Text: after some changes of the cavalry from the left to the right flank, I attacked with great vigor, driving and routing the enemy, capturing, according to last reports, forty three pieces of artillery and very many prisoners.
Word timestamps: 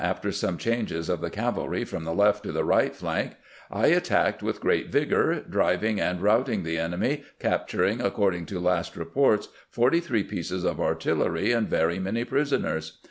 after 0.03 0.31
some 0.31 0.57
changes 0.57 1.09
of 1.09 1.21
the 1.21 1.29
cavalry 1.29 1.85
from 1.85 2.05
the 2.05 2.11
left 2.11 2.41
to 2.41 2.51
the 2.51 2.63
right 2.63 2.95
flank, 2.95 3.33
I 3.69 3.85
attacked 3.89 4.41
with 4.41 4.59
great 4.59 4.89
vigor, 4.89 5.41
driving 5.47 6.01
and 6.01 6.19
routing 6.19 6.63
the 6.63 6.79
enemy, 6.79 7.23
capturing, 7.39 8.01
according 8.01 8.47
to 8.47 8.59
last 8.59 8.95
reports, 8.95 9.49
forty 9.69 9.99
three 9.99 10.23
pieces 10.23 10.63
of 10.63 10.81
artillery 10.81 11.51
and 11.51 11.69
very 11.69 11.99
many 11.99 12.23
prisoners. 12.23 12.97